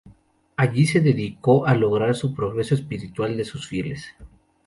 Allí 0.55 0.87
se 0.87 0.99
dedicó 0.99 1.67
a 1.67 1.75
lograr 1.75 2.09
el 2.09 2.33
progreso 2.33 2.73
espiritual 2.73 3.37
de 3.37 3.45
sus 3.45 3.67
fieles. 3.67 4.07